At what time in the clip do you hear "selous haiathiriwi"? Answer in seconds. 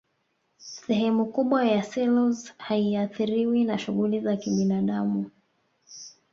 1.83-3.63